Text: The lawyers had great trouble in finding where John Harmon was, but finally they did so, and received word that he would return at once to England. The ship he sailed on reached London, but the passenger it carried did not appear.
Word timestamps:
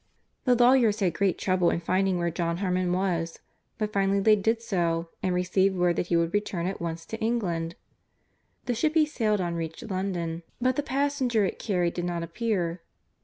The 0.45 0.55
lawyers 0.55 0.99
had 0.99 1.13
great 1.13 1.37
trouble 1.37 1.69
in 1.69 1.79
finding 1.79 2.17
where 2.17 2.31
John 2.31 2.57
Harmon 2.57 2.91
was, 2.91 3.37
but 3.77 3.93
finally 3.93 4.19
they 4.19 4.35
did 4.35 4.59
so, 4.59 5.09
and 5.21 5.35
received 5.35 5.75
word 5.75 5.95
that 5.97 6.07
he 6.07 6.15
would 6.17 6.33
return 6.33 6.65
at 6.65 6.81
once 6.81 7.05
to 7.05 7.19
England. 7.19 7.75
The 8.65 8.73
ship 8.73 8.95
he 8.95 9.05
sailed 9.05 9.39
on 9.41 9.53
reached 9.53 9.91
London, 9.91 10.41
but 10.59 10.75
the 10.75 10.81
passenger 10.81 11.45
it 11.45 11.59
carried 11.59 11.93
did 11.93 12.05
not 12.05 12.23
appear. 12.23 12.81